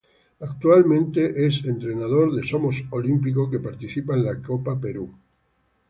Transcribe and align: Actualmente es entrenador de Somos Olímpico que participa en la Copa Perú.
Actualmente 0.39 1.45
es 1.45 1.63
entrenador 1.63 2.33
de 2.33 2.41
Somos 2.41 2.83
Olímpico 2.89 3.51
que 3.51 3.59
participa 3.59 4.15
en 4.15 4.25
la 4.25 4.41
Copa 4.41 4.75
Perú. 4.79 5.11